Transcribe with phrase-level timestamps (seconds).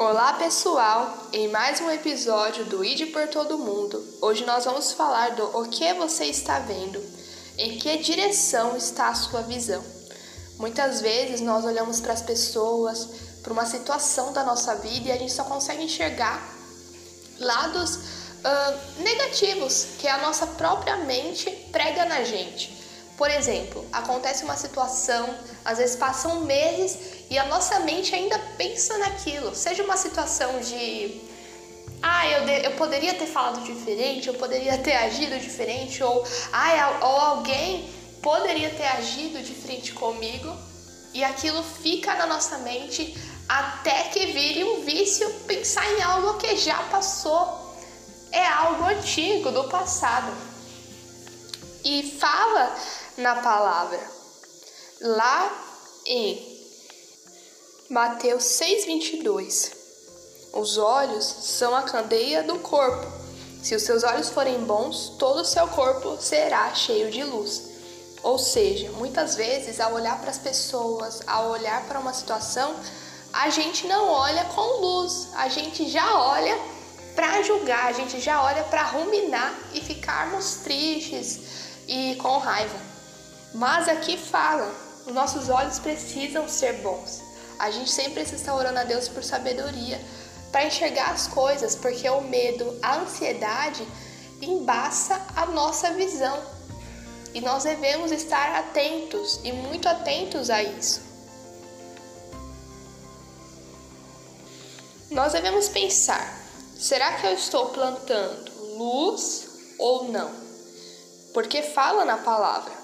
[0.00, 4.02] Olá pessoal, em mais um episódio do Ide por Todo Mundo.
[4.22, 6.98] Hoje nós vamos falar do o que você está vendo,
[7.58, 9.84] em que direção está a sua visão.
[10.56, 13.10] Muitas vezes nós olhamos para as pessoas,
[13.42, 16.50] para uma situação da nossa vida e a gente só consegue enxergar
[17.38, 22.79] lados uh, negativos que a nossa própria mente prega na gente.
[23.20, 25.28] Por exemplo, acontece uma situação,
[25.62, 26.96] às vezes passam meses
[27.28, 29.54] e a nossa mente ainda pensa naquilo.
[29.54, 31.20] Seja uma situação de.
[32.02, 36.98] Ah, eu, de, eu poderia ter falado diferente, eu poderia ter agido diferente, ou, ah,
[37.02, 37.90] ou alguém
[38.22, 40.56] poderia ter agido diferente comigo,
[41.12, 43.14] e aquilo fica na nossa mente
[43.46, 47.76] até que vire um vício pensar em algo que já passou.
[48.32, 50.32] É algo antigo, do passado.
[51.84, 52.76] E fala
[53.20, 54.00] na palavra.
[55.00, 55.52] Lá
[56.06, 56.58] em
[57.88, 59.78] Mateus 6:22.
[60.52, 63.06] Os olhos são a candeia do corpo.
[63.62, 67.62] Se os seus olhos forem bons, todo o seu corpo será cheio de luz.
[68.22, 72.74] Ou seja, muitas vezes ao olhar para as pessoas, ao olhar para uma situação,
[73.32, 76.58] a gente não olha com luz, a gente já olha
[77.14, 81.40] para julgar, a gente já olha para ruminar e ficarmos tristes
[81.86, 82.89] e com raiva.
[83.54, 84.72] Mas aqui fala,
[85.06, 87.20] os nossos olhos precisam ser bons.
[87.58, 90.00] A gente sempre precisa estar orando a Deus por sabedoria
[90.50, 93.86] para enxergar as coisas, porque o medo, a ansiedade
[94.40, 96.42] embaça a nossa visão.
[97.32, 101.02] E nós devemos estar atentos e muito atentos a isso.
[105.10, 106.40] Nós devemos pensar:
[106.76, 109.48] será que eu estou plantando luz
[109.78, 110.30] ou não?
[111.32, 112.79] Porque fala na palavra.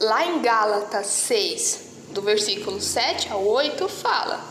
[0.00, 1.80] Lá em Gálatas 6,
[2.10, 4.44] do versículo 7 ao 8, fala: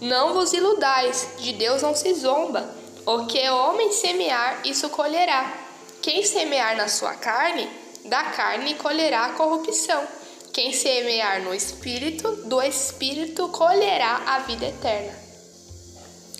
[0.00, 2.72] Não vos iludais, de Deus não se zomba.
[3.04, 5.52] O que o homem semear, isso colherá.
[6.00, 7.68] Quem semear na sua carne,
[8.04, 10.06] da carne colherá a corrupção.
[10.52, 15.18] Quem semear no espírito, do espírito colherá a vida eterna.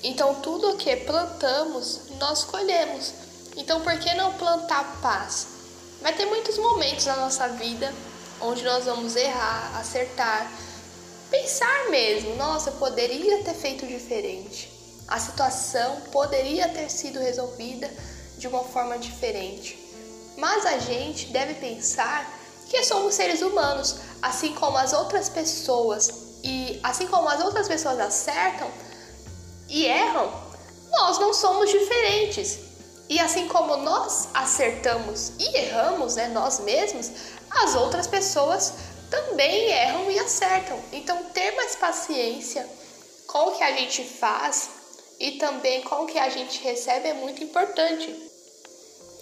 [0.04, 3.12] Então, tudo o que plantamos, nós colhemos.
[3.56, 5.48] Então, por que não plantar paz?
[6.00, 7.92] Vai ter muitos momentos na nossa vida
[8.42, 10.50] onde nós vamos errar, acertar,
[11.30, 14.70] pensar mesmo, nossa, poderia ter feito diferente.
[15.08, 17.90] A situação poderia ter sido resolvida
[18.38, 19.78] de uma forma diferente.
[20.36, 22.38] Mas a gente deve pensar
[22.68, 26.10] que somos seres humanos, assim como as outras pessoas,
[26.42, 28.70] e assim como as outras pessoas acertam
[29.68, 30.32] e erram,
[30.90, 32.58] nós não somos diferentes.
[33.12, 37.10] E assim como nós acertamos e erramos, né, nós mesmos,
[37.50, 38.72] as outras pessoas
[39.10, 40.82] também erram e acertam.
[40.90, 42.66] Então, ter mais paciência
[43.26, 44.70] com o que a gente faz
[45.20, 48.16] e também com o que a gente recebe é muito importante.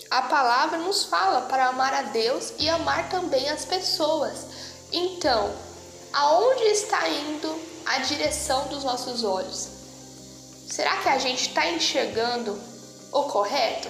[0.08, 4.46] A palavra nos fala para amar a Deus e amar também as pessoas.
[4.92, 5.52] Então,
[6.12, 9.66] aonde está indo a direção dos nossos olhos?
[10.70, 12.70] Será que a gente está enxergando
[13.12, 13.88] o correto?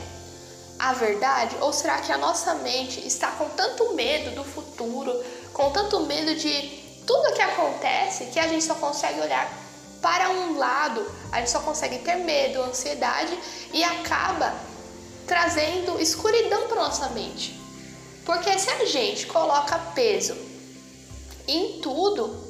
[0.80, 1.56] a verdade?
[1.60, 5.12] Ou será que a nossa mente está com tanto medo do futuro,
[5.52, 9.52] com tanto medo de tudo que acontece, que a gente só consegue olhar
[10.00, 13.38] para um lado, a gente só consegue ter medo, ansiedade
[13.74, 14.54] e acaba
[15.26, 17.60] trazendo escuridão para nossa mente.
[18.24, 20.34] Porque se a gente coloca peso
[21.46, 22.48] em tudo,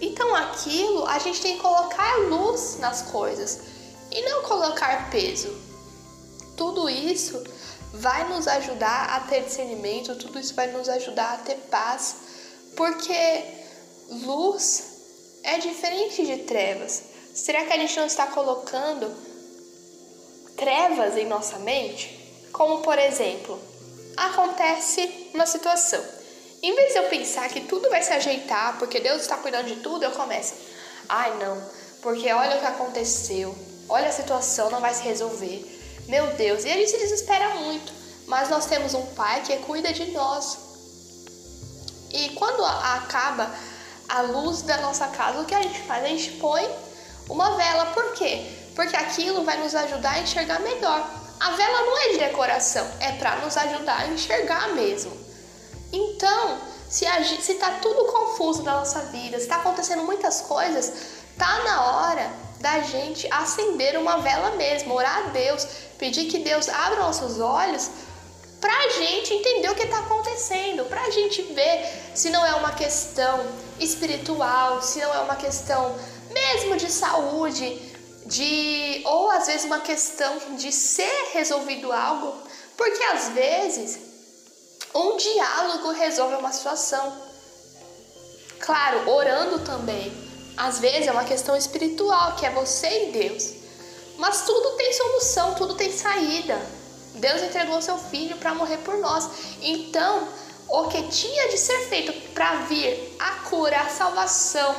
[0.00, 3.60] então aquilo a gente tem que colocar luz nas coisas
[4.12, 5.66] e não colocar peso.
[6.56, 7.42] Tudo isso
[7.92, 12.16] vai nos ajudar a ter discernimento, tudo isso vai nos ajudar a ter paz,
[12.76, 13.44] porque
[14.08, 17.02] luz é diferente de trevas.
[17.34, 19.14] Será que a gente não está colocando
[20.56, 22.48] trevas em nossa mente?
[22.52, 23.60] Como, por exemplo,
[24.16, 26.02] acontece uma situação.
[26.62, 29.76] Em vez de eu pensar que tudo vai se ajeitar porque Deus está cuidando de
[29.76, 30.54] tudo, eu começo.
[31.08, 31.62] Ai, não,
[32.02, 33.54] porque olha o que aconteceu,
[33.88, 35.85] olha a situação, não vai se resolver.
[36.08, 37.92] Meu Deus, e a gente se desespera muito,
[38.26, 40.58] mas nós temos um pai que cuida de nós.
[42.10, 43.50] E quando acaba
[44.08, 46.04] a luz da nossa casa, o que a gente faz?
[46.04, 46.64] A gente põe
[47.28, 47.86] uma vela.
[47.86, 48.46] Por quê?
[48.74, 51.10] Porque aquilo vai nos ajudar a enxergar melhor.
[51.40, 55.12] A vela não é de decoração, é para nos ajudar a enxergar mesmo.
[55.92, 60.92] Então, se está tudo confuso na nossa vida, se está acontecendo muitas coisas,
[61.36, 65.66] tá na hora da gente acender uma vela mesmo, orar a Deus,
[65.98, 67.90] pedir que Deus abra nossos olhos
[68.60, 72.54] para a gente entender o que está acontecendo, para a gente ver se não é
[72.54, 73.46] uma questão
[73.78, 75.94] espiritual, se não é uma questão
[76.30, 77.94] mesmo de saúde,
[78.26, 82.34] de ou às vezes uma questão de ser resolvido algo,
[82.76, 83.98] porque às vezes
[84.94, 87.24] um diálogo resolve uma situação.
[88.58, 90.25] Claro, orando também.
[90.56, 93.52] Às vezes é uma questão espiritual, que é você e Deus.
[94.16, 96.58] Mas tudo tem solução, tudo tem saída.
[97.14, 99.28] Deus entregou seu filho para morrer por nós.
[99.60, 100.28] Então,
[100.68, 104.74] o que tinha de ser feito para vir a cura, a salvação,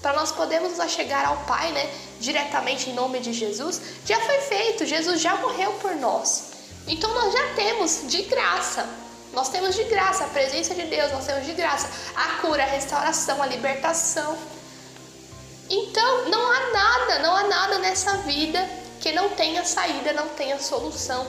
[0.00, 1.90] para nós podermos chegar ao Pai, né,
[2.20, 4.84] diretamente em nome de Jesus, já foi feito.
[4.84, 6.52] Jesus já morreu por nós.
[6.86, 8.86] Então nós já temos de graça.
[9.32, 12.66] Nós temos de graça a presença de Deus, nós temos de graça a cura, a
[12.66, 14.36] restauração, a libertação.
[15.74, 18.68] Então, não há nada, não há nada nessa vida
[19.00, 21.26] que não tenha saída, não tenha solução.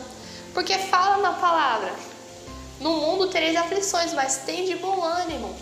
[0.53, 1.95] Porque fala na palavra:
[2.81, 5.55] No mundo tereis aflições, mas tem de bom ânimo.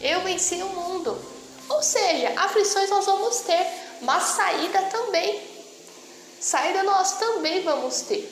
[0.00, 1.16] Eu venci o mundo.
[1.68, 3.64] Ou seja, aflições nós vamos ter,
[4.02, 5.40] mas saída também.
[6.40, 8.28] Saída nós também vamos ter.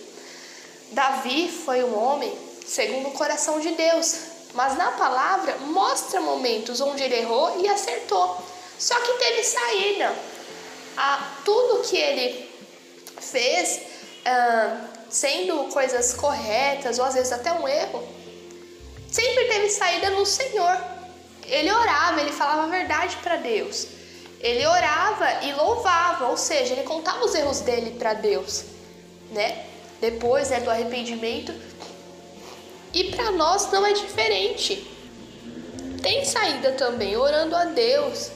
[0.91, 2.37] Davi foi um homem
[2.67, 4.17] segundo o coração de Deus,
[4.55, 8.54] mas na palavra mostra momentos onde ele errou e acertou.
[8.79, 10.15] Só que teve saída.
[10.97, 12.51] A, tudo que ele
[13.21, 13.83] fez,
[14.27, 18.07] uh, sendo coisas corretas ou às vezes até um erro,
[19.11, 20.77] sempre teve saída no Senhor.
[21.47, 23.87] Ele orava, ele falava a verdade para Deus.
[24.41, 28.65] Ele orava e louvava, ou seja, ele contava os erros dele para Deus,
[29.31, 29.65] né?
[30.01, 31.55] Depois né, do arrependimento.
[32.93, 34.87] E para nós não é diferente.
[36.03, 38.31] Tem saída também, orando a Deus,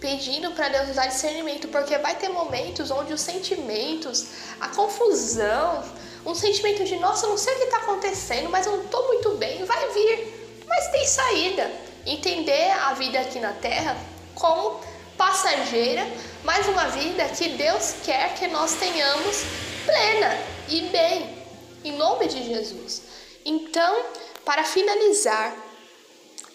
[0.00, 4.26] pedindo para Deus usar discernimento, porque vai ter momentos onde os sentimentos,
[4.58, 5.84] a confusão,
[6.24, 9.30] um sentimento de nossa, não sei o que está acontecendo, mas eu não estou muito
[9.32, 10.62] bem, vai vir.
[10.66, 11.70] Mas tem saída.
[12.06, 13.96] Entender a vida aqui na Terra
[14.34, 14.80] como
[15.18, 16.06] passageira,
[16.42, 19.42] mas uma vida que Deus quer que nós tenhamos
[19.84, 21.44] plena e bem,
[21.84, 23.02] em nome de Jesus.
[23.44, 24.02] Então,
[24.46, 25.54] para finalizar,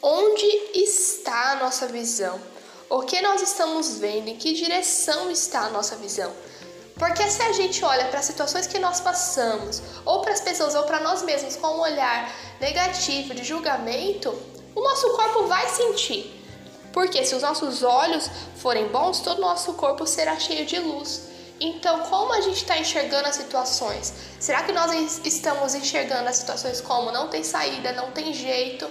[0.02, 2.40] onde está a nossa visão?
[2.88, 4.28] O que nós estamos vendo?
[4.28, 6.32] Em que direção está a nossa visão?
[6.98, 10.76] Porque se a gente olha para as situações que nós passamos, ou para as pessoas,
[10.76, 14.30] ou para nós mesmos com um olhar negativo, de julgamento,
[14.76, 16.32] o nosso corpo vai sentir.
[16.94, 21.24] Porque se os nossos olhos forem bons, todo o nosso corpo será cheio de luz.
[21.60, 24.14] Então, como a gente está enxergando as situações?
[24.40, 28.88] Será que nós estamos enxergando as situações como não tem saída, não tem jeito?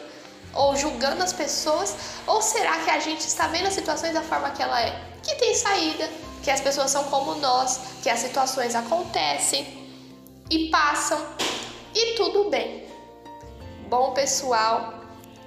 [0.54, 1.94] Ou julgando as pessoas?
[2.26, 5.12] Ou será que a gente está vendo as situações da forma que ela é?
[5.22, 6.08] Que tem saída,
[6.42, 9.90] que as pessoas são como nós, que as situações acontecem
[10.50, 11.18] e passam
[11.94, 12.86] e tudo bem.
[13.88, 14.94] Bom, pessoal,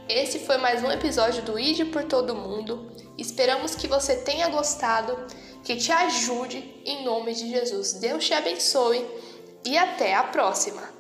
[0.10, 2.92] esse foi mais um episódio do ID por Todo Mundo.
[3.18, 5.28] Esperamos que você tenha gostado,
[5.64, 7.94] que te ajude em nome de Jesus.
[7.94, 9.06] Deus te abençoe
[9.66, 10.97] e até a próxima!